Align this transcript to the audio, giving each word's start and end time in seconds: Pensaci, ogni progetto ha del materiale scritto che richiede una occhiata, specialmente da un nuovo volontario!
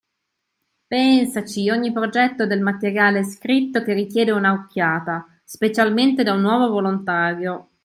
Pensaci, 0.87 1.69
ogni 1.69 1.91
progetto 1.91 2.41
ha 2.41 2.45
del 2.47 2.63
materiale 2.63 3.23
scritto 3.23 3.83
che 3.83 3.93
richiede 3.93 4.31
una 4.31 4.51
occhiata, 4.53 5.27
specialmente 5.43 6.23
da 6.23 6.33
un 6.33 6.41
nuovo 6.41 6.69
volontario! 6.69 7.69